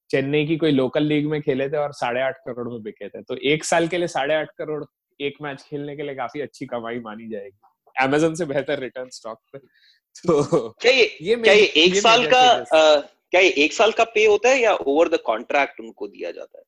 [0.10, 3.22] चेन्नई की कोई लोकल लीग में खेले थे और साढ़े आठ करोड़ में बिके थे।
[3.22, 4.84] तो एक साल के लिए साढ़े आठ करोड़
[5.20, 7.58] एक मैच खेलने के लिए काफ़ी अच्छी कमाई मानी जाएगी।
[7.96, 12.26] अमेजोन से बेहतर रिटर्न स्टॉक पे। तो क्या ये, ये क्या ये एक ये साल
[12.26, 12.42] का
[13.34, 16.58] क्या ये एक साल का पे होता है या ओवर द कॉन्ट्रैक्ट उनको दिया जाता
[16.58, 16.64] है?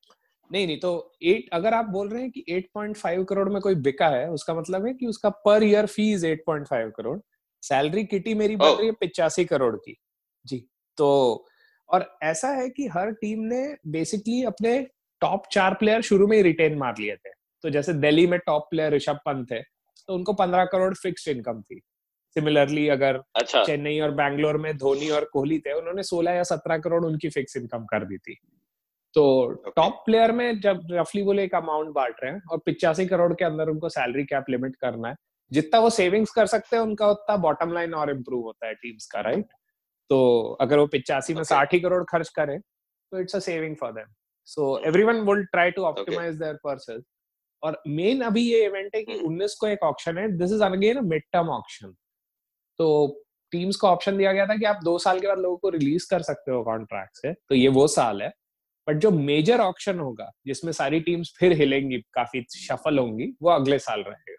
[0.50, 4.08] नहीं नहीं तो एट अगर आप बोल रहे हैं कि 8.5 करोड़ में कोई बिका
[4.08, 7.18] है उसका मतलब है कि उसका per year fees 8.5 crore
[7.62, 9.96] salary kitty मेरी बन रही है पिचासी करोड़ की।
[10.44, 10.64] जी
[10.98, 11.46] तो
[11.88, 14.80] और ऐसा है कि हर टीम ने बेसिकली अपने
[15.22, 17.30] टॉप चार प्लेयर शुरू में ही रिटेन मार लिए थे।
[17.64, 19.62] तो जैसे दिल्ली में टॉप प्लेयर ऋषभ पंत है
[20.08, 21.80] तो उनको पंद्रह करोड़ फिक्स इनकम थी।
[22.34, 26.78] सिमिलरली अगर अच्छा। चेन्नई और बैंगलोर में धोनी और कोहली थे उन्होंने सोलह या सत्रह
[26.78, 28.38] करोड़ उनकी फिक्स इनकम कर दी थी।
[29.14, 33.34] तो टॉप प्लेयर में जब रफली बोले एक अमाउंट बांट रहे हैं और पिचासी करोड़
[33.34, 35.14] के अंदर उनको सैलरी कैप लिमिट करना है
[35.52, 39.06] जितना वो सेविंग्स कर सकते हैं उनका उतना बॉटम लाइन और इम्प्रूव होता है टीम्स
[39.06, 39.46] का राइट
[40.10, 43.92] तो अगर वो पिचासी में साठ ही करोड़ खर्च करें तो it's a saving for
[43.92, 44.06] them
[44.44, 47.02] so everyone will try to optimise their purses
[47.62, 49.54] और मेन अभी ये इवेंट है कि 19 hmm.
[49.60, 51.94] को एक ऑप्शन है। This is again a mid term option
[52.80, 55.68] तो टीम्स को ऑप्शन दिया गया था कि आप दो साल के बाद लोगों को
[55.68, 58.32] रिलीज़ कर सकते हो कॉन्ट्रैक्ट से तो ये वो साल है।
[58.88, 63.78] बट जो मेजर ऑप्शन होगा, जिसमें सारी टीम्स फिर हिलेंगी, काफ़ी सफल होंगी, वो अगले
[63.78, 64.36] साल रहेगा।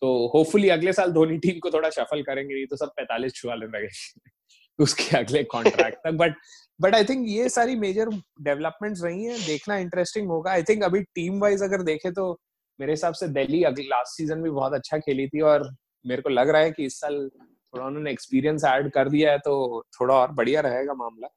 [0.00, 3.66] तो होपफुली अगले साल धोनी टीम को थोड़ा सफल करेंगे, नहीं तो सब पैंतालीस छुआले
[3.66, 4.30] लगेंगे
[4.78, 6.34] उसके अगले कॉन्ट्रैक्ट तक। बट
[6.80, 8.08] बट आई थिंक ये सारी मेजर
[8.42, 12.40] डेवलपमेंट्स रही हैं, देखना इंटरेस्टिंग होगा। आई थिंक अभी टीम वाइज अगर देखे तो
[12.80, 16.48] मेरे हिसाब से दिल्ली लास्ट सीज़न भी बहुत अच्छा खेली थी और मेरे को लग
[16.48, 17.30] रहा है कि इस साल
[17.74, 21.28] थोड़ा उन्होंने एक्सपीरियंस ऐड कर दिया है तो थोड़ा और बढ़िया रहेगा मामला।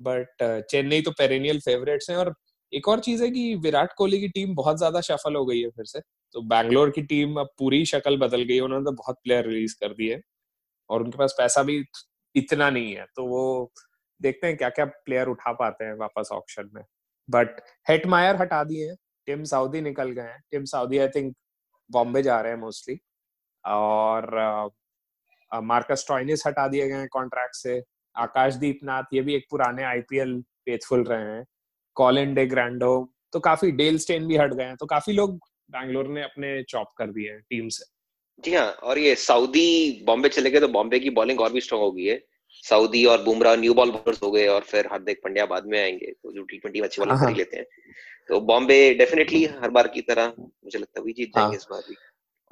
[0.00, 2.34] बट चेन्नई तो पेरेनियल फेवरेट्स हैं और
[2.72, 5.70] एक और चीज़ है कि विराट कोहली की टीम बहुत ज़्यादा सफल हो गई है
[5.70, 6.00] फिर से।
[6.34, 9.94] तो बैंगलोर की टीम अब पूरी शक्ल बदल गई उन्होंने तो बहुत प्लेयर रिलीज़ कर
[9.94, 10.20] दिए
[10.90, 11.82] और उनके पास पैसा भी
[12.34, 13.70] इतना नहीं है तो वो
[14.20, 16.82] देखते हैं क्या क्या प्लेयर उठा पाते हैं वापस ऑप्शन में।
[17.28, 18.96] बट हेट मायर हटा दिए हैं
[19.28, 21.34] टिम साउदी निकल गए हैं। Tim Southee I think
[21.90, 22.98] Bombay जा रहे हैं मोस्टली
[23.64, 24.36] और
[25.52, 27.80] मार्कस टॉइनिस हटा दिए गए हैं कॉन्ट्रैक्ट से।
[28.16, 31.44] आकाशदीप नाथ ये भी एक पुराने आईपीएल फेथफुल रहे हैं।
[31.96, 32.90] कॉलिन डे ग्रैंडो
[33.32, 35.38] तो काफ़ी डेल स्टेन भी हट गए हैं तो काफ़ी लोग
[35.70, 37.84] बैंगलोर ने अपने चॉप कर दिए हैं टीम से।
[38.44, 41.84] जी हाँ और ये सऊदी बॉम्बे चले गए तो बॉम्बे की बॉलिंग और भी स्ट्रॉन्ग
[41.84, 42.20] हो गई है
[42.64, 46.12] सऊदी और बुमराह न्यू बॉल बॉलर्स हो गए और फिर हार्दिक पंड्या बाद में आएँगे
[46.12, 47.66] तो जो टी ट्वेंटी अच्छी बॉलिंग कर लेते हैं।
[48.28, 51.82] तो बॉम्बे डेफिनेटली हर बार की तरह मुझे लगता है जीत जाएँगे हाँ। इस बार
[51.88, 51.96] भी।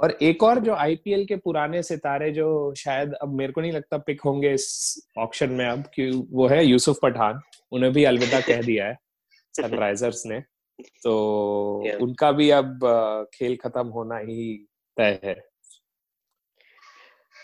[0.00, 3.98] और एक और जो आईपीएल के पुराने सितारे जो शायद अब मेरे को नहीं लगता
[3.98, 4.66] पिक होंगे इस
[5.18, 7.40] ऑप्शन में अब कि वो है यूसुफ पठान
[7.72, 8.98] उन्हें भी अलविदा कह दिया है
[9.54, 10.40] सनराइजर्स ने।
[11.02, 12.00] तो yeah.
[12.02, 12.80] उनका भी अब
[13.34, 14.54] खेल खत्म होना ही
[14.96, 15.34] तय है।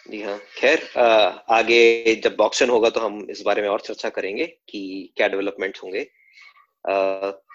[0.07, 0.83] जी हाँ खैर
[1.51, 5.79] आगे जब ऑप्शन होगा तो हम इस बारे में और चर्चा करेंगे कि क्या डेवलपमेंट
[5.83, 6.05] होंगे।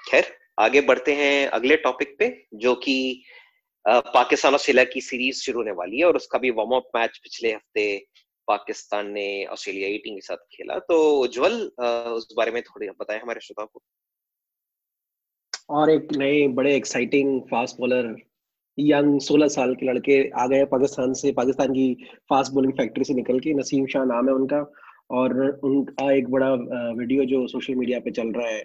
[0.10, 3.23] खैर आगे बढ़ते हैं अगले टॉपिक पे जो कि
[3.88, 7.52] पाकिस्तान ऑस्ट्रेलिया की सीरीज़ शुरू होने वाली है और उसका भी वार्म अप मैच पिछले
[7.54, 7.86] हफ़्ते
[8.47, 11.54] पाकिस्तान ने ऑस्ट्रेलिया टीम के साथ खेला। तो उज्जवल
[12.13, 13.82] उस बारे में थोड़ी बताएँ हमारे श्रोताओं को।
[15.69, 18.15] और एक नए, बड़े एक्साइटिंग फास्ट बॉलर
[18.78, 21.93] यंग 16 साल के लड़के आ गए पाकिस्तान से। पाकिस्तान की
[22.30, 24.65] फास्ट बॉलिंग फैक्ट्री से निकल के नसीम शाह नाम है उनका।
[25.12, 28.63] और उनका एक बड़ा वीडियो जो सोशल मीडिया पे चल रहा है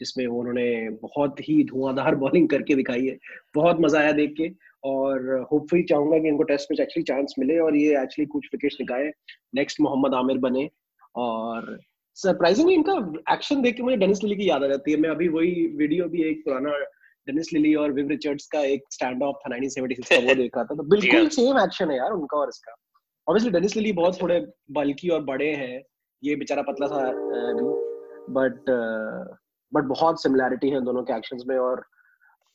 [0.00, 3.18] जिसमें उन्होंने बहुत ही धुआंधार बॉलिंग करके दिखाई है।
[3.54, 4.50] बहुत मज़ा आया देख के
[4.84, 8.76] और होपफुली चाहूँगा कि इनको टेस्ट में एक्चुअली चांस मिले और ये एक्चुअली कुछ विकेट्स
[8.80, 9.10] निकाले।
[9.54, 10.70] नेक्स्ट मोहम्मद आमिर बने
[11.16, 11.78] और
[12.14, 15.28] सरप्राइजिंगली इनका एक्शन देख के मुझे डेनिस लिली की याद आ जाती है। मैं अभी
[15.28, 16.70] वही वीडियो भी एक पुराना
[17.26, 20.64] डेनिस लिली और विव रिचर्ड्स का एक स्टैंड ऑफ़ था 1976 का वो देख रहा
[20.64, 22.74] था। तो बिल्कुल सेम एक्शन है यार उनका और इसका।
[23.28, 25.82] ऑब्वियसली डेनिस लिली बहुत थोड़े बल्कि और बड़े हैं
[26.22, 27.12] ये बेचारा पतला सा
[28.30, 28.70] बट
[29.74, 31.84] बट बहुत सिमिलैरिटी है दोनों के एक्शन में और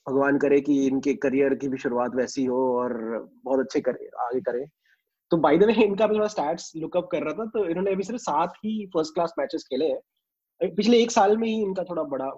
[0.10, 2.94] भगवान करे कि इनके करियर की भी शुरुआत वैसी हो और
[3.46, 4.66] बहुत अच्छे करे आगे करे।
[5.32, 8.04] तो बाय द वे इनका भी थोड़ा स्टैट्स लुकअप कर रहा था तो इन्होंने अभी
[8.04, 10.00] सिर्फ़ सात ही फ़र्स्ट क्लास मैचेस खेले हैं।
[10.76, 12.32] पिछले एक साल में ही इनका थोड़ा बड़ा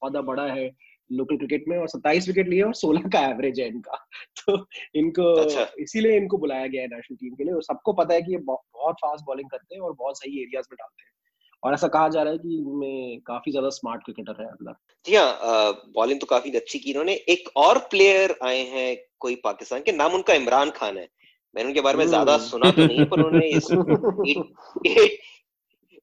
[0.00, 0.70] पौधा बड़ा है
[1.12, 3.96] लोकल क्रिकेट में और सत्ताईस विकेट लिए और सोलह का एवरेज है इनका।
[4.46, 8.14] तो इनको अच्छा। इसीलिए इनको बुलाया गया है नेशनल टीम के लिए और सबको पता
[8.14, 11.12] है कि ये बहुत फास्ट बॉलिंग करते हैं और बहुत सही एरियाज़ में डालते हैं।
[11.62, 14.72] और ऐसा कहा जा रहा है कि मैं काफ़ी ज़्यादा स्मार्ट क्रिकेटर है अगला
[15.06, 19.80] जी हाँ बॉलिंग तो काफ़ी अच्छी की इन्होंने। एक और प्लेयर आए हैं कोई पाकिस्तान
[19.80, 21.08] के नाम उनका इमरान खान है।
[21.56, 23.70] मैंने उनके बारे में ज़्यादा हम्म। सुना तो नहीं पर उन्होंने इस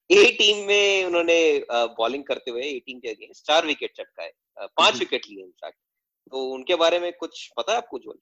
[0.10, 1.38] ए टीम में उन्होंने
[1.72, 5.78] बॉलिंग करते हुए ए टीम के अगेंस्ट चार विकेट चटकाए पाँच विकेट लिए इनफैक्ट
[6.32, 8.20] तो उनके बारे में कुछ पता है आपको जो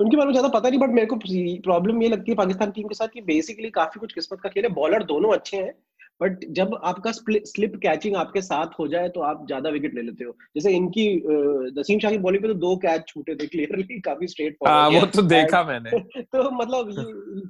[0.00, 1.16] उनके बारे में ज़्यादा पता नहीं बट मेरे को
[1.62, 4.64] प्रॉब्लम ये लगती है पाकिस्तान टीम के साथ कि बेसिकली काफ़ी कुछ किस्मत का खेल
[4.64, 5.72] है। बॉलर दोनों अच्छे हैं।
[6.20, 10.24] बट जब आपका स्लिप कैचिंग आपके साथ हो जाए तो आप ज़्यादा विकेट ले लेते
[10.24, 11.06] हो। जैसे इनकी
[11.78, 15.06] नसीम शाह की बॉलिंग पे तो दो कैच छूटे थे क्लियरली काफ़ी स्ट्रेट फॉरवर्ड वो
[15.06, 15.90] तो देखा मैंने।
[16.22, 16.94] तो मतलब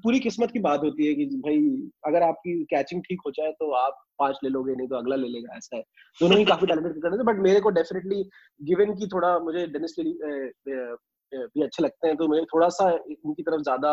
[0.05, 1.59] पूरी किस्मत की बात होती है कि भाई
[2.07, 5.29] अगर आपकी कैचिंग ठीक हो जाए तो आप पाँच ले लोगे नहीं तो अगला ले
[5.29, 5.83] लेगा ऐसा है।
[6.21, 8.23] दोनों ही काफ़ी टैलेंटेड क्रिकेटर थे बट मेरे को डेफिनेटली
[8.61, 13.63] गिवन की थोड़ा मुझे डेनिस भी अच्छे लगते हैं तो मुझे थोड़ा सा इनकी तरफ़
[13.63, 13.93] ज़्यादा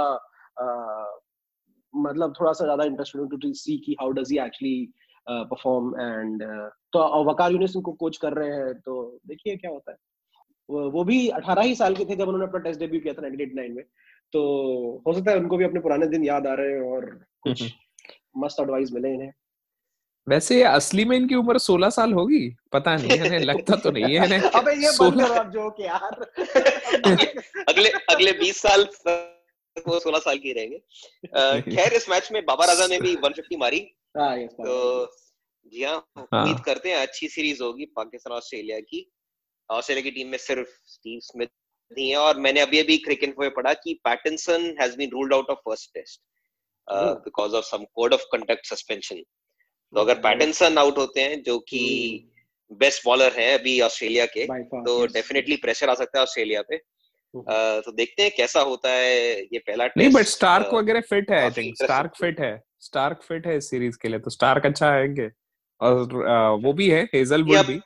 [1.95, 4.93] मतलब थोड़ा सा ज़्यादा इंटरेस्टेड टू सी की how does he actually
[5.29, 6.43] perform and
[6.93, 9.97] तो वकार यूनिस उनको कोच कर रहे हैं तो देखिए क्या होता है।
[10.69, 13.75] वो, भी 18 ही साल के थे जब उन्होंने अपना टेस्ट डेब्यू किया था 1989
[13.75, 13.83] में।
[14.33, 17.05] तो हो सकता है उनको भी अपने पुराने दिन याद आ रहे हैं और
[17.41, 17.63] कुछ
[18.37, 19.31] मस्त एडवाइस मिले इन्हें।
[20.29, 22.55] वैसे असली में इनकी उम्र 16 साल होगी?
[22.73, 25.09] पता नहीं है लगता तो नहीं है अबे ये 16...
[25.11, 26.21] बंद करो आप जोक यार।
[27.69, 28.85] अगले अगले 20 साल
[29.87, 30.77] वो सोलह साल की रहेंगे।
[31.75, 35.05] खैर इस मैच में बाबा राजा ने भी 150 मारी। हाँ, तो
[35.65, 39.11] जी हाँ, हाँ। उम्मीद करते हैं अच्छी सीरीज़ होगी पाकिस्तान ऑस्ट्रेलिया की।
[39.69, 41.47] ऑस्ट्रेलिया की टीम में सिर्फ़ स्टीव स्मिथ
[41.97, 45.49] ही है और मैंने अभी अभी क्रिकेट में पढ़ा कि Pattinson has been ruled out
[45.49, 46.21] of first test
[46.91, 49.15] because of some code of conduct suspension
[49.95, 51.81] तो अगर पैटनसन आउट होते हैं जो कि
[52.71, 53.05] बेस्ट hmm.
[53.05, 56.77] बॉलर है अभी ऑस्ट्रेलिया के तो डेफिनेटली प्रेशर आ सकता है ऑस्ट्रेलिया पे।
[57.35, 61.41] तो देखते हैं कैसा होता है ये पहला टेस्ट नहीं बट स्टार्क वगैरह फिट है
[61.43, 64.89] आई थिंक स्टार्क फिट है। स्टार्क फिट है इस सीरीज़ के लिए तो स्टार्क अच्छा
[64.89, 65.29] आएँगे।
[65.81, 67.79] और वो भी है हेजलवुड भी।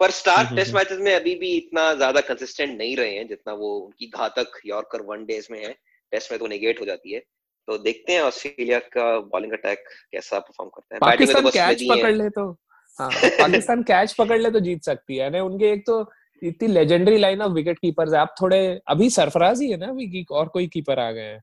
[0.00, 3.76] पर स्टार्क टेस्ट मैचेस में अभी भी इतना ज़्यादा कंसिस्टेंट नहीं रहे हैं जितना वो
[3.78, 5.72] उनकी घातक यॉर्कर वन डेज़ में है।
[6.12, 7.20] टेस्ट में तो नेगेट हो जाती है।
[7.68, 12.12] तो देखते हैं ऑस्ट्रेलिया का बॉलिंग अटैक कैसा परफॉर्म करता है। पाकिस्तान कैच तो पकड़
[12.12, 12.50] ले तो।
[12.98, 16.02] हाँ पाकिस्तान कैच पकड़ ले तो जीत सकती है। ना उनके एक तो
[16.44, 20.24] इतनी legendary line of wicket keepers है। आप थोड़े अभी सरफराज ही है ना अभी
[20.30, 21.42] और कोई कीपर आ गए हैं।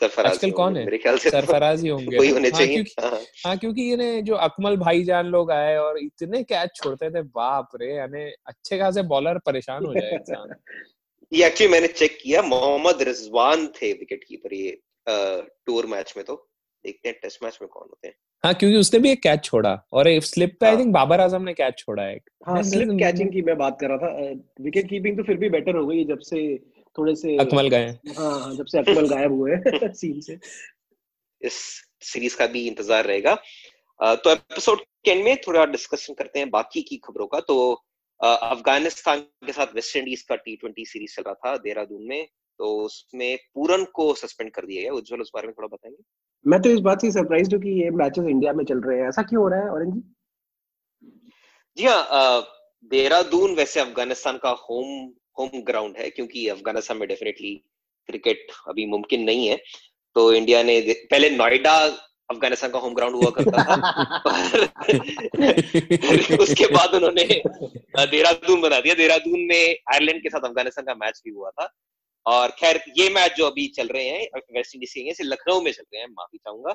[0.00, 0.84] सरफराज आजकल कौन है?
[0.84, 4.22] मेरे ख्याल से सरफराज ही होंगे। कोई होने हाँ, चाहिए। क्योंकि, हाँ।, हाँ क्योंकि ये
[4.22, 9.02] जो अकमल भाईजान लोग आए और इतने कैच छोड़ते थे बाप रे यानी अच्छे खासे
[9.02, 10.54] बॉलर परेशान हो जाए इंसान।
[11.32, 14.80] ये एक्चुअली मैंने चेक किया मोहम्मद रिजवान थे विकेट कीपर ये
[15.66, 16.50] टूर मैच में तो।
[16.84, 19.72] देखते हैं टेस्ट मैच में कौन होते हैं। हाँ क्योंकि उसने भी एक कैच छोड़ा।
[19.92, 23.30] और एक स्लिप पे आई थिंक बाबर आज़म ने कैच छोड़ा है हाँ स्लिप कैचिंग
[23.32, 26.18] की मैं बात कर रहा था। विकेट कीपिंग तो फिर भी बेटर हो गई जब
[26.28, 26.40] से
[26.98, 29.56] थोड़े से अकमल गए हाँ, हाँ जब से अकमल गायब हुए
[29.92, 30.38] सीन से।
[31.42, 31.60] इस
[32.02, 33.34] सीरीज़ का भी इंतज़ार रहेगा।
[34.00, 37.72] तो एपिसोड के एंड में थोड़ा डिस्कशन करते हैं बाकी की खबरों का। तो
[38.20, 42.26] अफ़गानिस्तान के साथ वेस्ट इंडीज का टी ट्वेंटी सीरीज़ चल रहा था देहरादून में।
[42.58, 46.02] तो उसमें पूरन को सस्पेंड कर दिया गया। उज्जवल उस बारे में थोड़ा बताएँगे।
[46.46, 49.08] मैं तो इस बात से सरप्राइज़ हूँ कि ये मैचेस इंडिया में चल रहे हैं।
[49.08, 50.00] ऐसा क्यों हो रहा है ऑरेंज जी?
[51.76, 52.42] जी हाँ
[52.90, 57.54] देहरादून वैसे अफ़गानिस्तान का होम होम ग्राउंड है, क्योंकि अफ़गानिस्तान में डेफिनेटली
[58.06, 59.56] क्रिकेट अभी मुमकिन नहीं है।
[60.14, 61.72] तो इंडिया ने पहले नोएडा
[62.30, 63.76] अफ़गानिस्तान का होम ग्राउंड हुआ करता था,
[64.26, 64.64] पर
[66.40, 67.24] उसके बाद उन्होंने
[68.06, 71.72] देहरादून बना दिया। देहरादून में आयरलैंड के साथ अफ़गानिस्तान का मैच भी हुआ था।
[72.30, 75.82] और खैर ये मैच जो अभी चल रहे हैं वेस्ट इंडीज के लखनऊ में चल
[75.82, 76.72] रहे हैं माफ़ी चाहूँगा।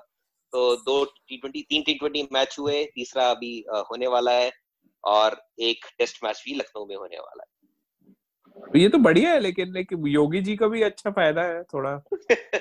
[0.54, 4.52] तो दो टी ट्वेंटी तीन टी ट्वेंटी मैच हुए तीसरा अभी होने वाला है
[5.04, 9.74] और एक टेस्ट मैच भी लखनऊ में होने वाला है। ये तो बढ़िया है लेकिन
[9.74, 12.02] लेकिन योगी जी का भी अच्छा फ़ायदा है थोड़ा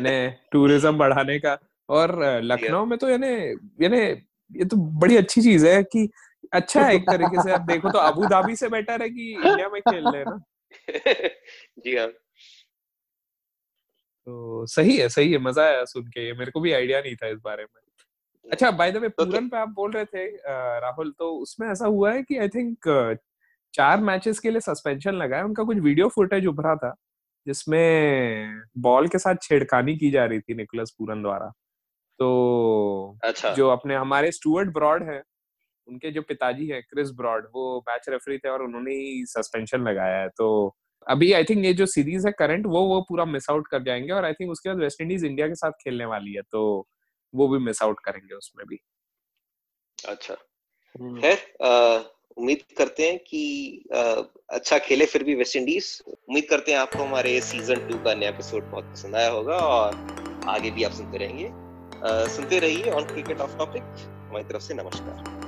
[0.01, 0.15] ने
[0.53, 3.33] टूरिज़्म बढ़ाने का। और लखनऊ में तो यानी
[3.85, 4.01] यानी
[4.51, 6.09] ये तो बड़ी अच्छी चीज़ है कि
[6.53, 9.69] अच्छा है एक तरीके से। आप देखो तो अबू धाबी से बेटर है कि इंडिया
[9.69, 10.39] में खेल रहे ना।
[11.85, 12.09] जी हाँ।
[14.27, 17.29] तो सही है सही है मज़ा आया सुन के मेरे को भी आइडिया नहीं था
[17.29, 17.81] इस बारे में।
[18.45, 20.27] अच्छा बाय द वे पूरन पे आप बोल रहे थे
[20.81, 22.89] राहुल तो उसमें ऐसा हुआ है कि आई थिंक
[23.75, 26.95] चार मैचेस के लिए सस्पेंशन लगा है उनका कुछ वीडियो फुटेज उभरा था
[27.47, 31.49] जिसमें बॉल के साथ छेड़खानी की जा रही थी निकोलस पूरन द्वारा।
[32.19, 35.23] तो अच्छा। जो अपने हमारे स्टुअर्ट ब्रॉड है
[35.89, 40.19] उनके जो पिताजी है क्रिस ब्रॉड वो मैच रेफरी थे और उन्होंने ही सस्पेंशन लगाया
[40.19, 40.47] है तो
[41.09, 44.13] अभी आई थिंक ये जो सीरीज़ है करंट वो वो पूरा मिस आउट कर जाएँगे
[44.13, 46.89] और आई थिंक उसके बाद वेस्ट इंडीज इंडिया के साथ खेलने वाली है तो
[47.35, 48.79] वो भी मिस आउट करेंगे उसमें भी।
[49.99, 50.37] अच्छा।
[51.01, 51.35] हम्म। है
[52.39, 54.01] उम्मीद करते हैं कि आ,
[54.51, 58.29] अच्छा खेले फिर भी वेस्ट इंडीज उम्मीद करते हैं आपको हमारे सीज़न टू का नया
[58.29, 59.95] एपिसोड बहुत पसंद आया होगा और
[60.49, 64.75] आगे भी आप सुनते रहेंगे। आ, सुनते रहिए ऑन क्रिकेट ऑफ़ टॉपिक हमारी तरफ़ से
[64.75, 65.44] नमस्कार।